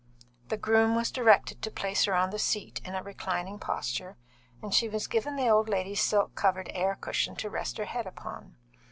The 0.47 0.57
groom 0.57 0.95
was 0.95 1.11
directed 1.11 1.61
to 1.61 1.69
place 1.69 2.05
her 2.05 2.15
on 2.15 2.31
the 2.31 2.39
seat, 2.39 2.81
in 2.83 2.95
a 2.95 3.03
reclining 3.03 3.59
posture, 3.59 4.17
and 4.59 4.73
she 4.73 4.89
was 4.89 5.05
given 5.05 5.35
the 5.35 5.47
old 5.47 5.69
lady's 5.69 6.01
silk 6.01 6.33
covered 6.33 6.71
air 6.73 6.95
cushion 6.99 7.35
to 7.35 7.51
rest 7.51 7.77
her 7.77 7.85
head 7.85 8.07
upon. 8.07 8.55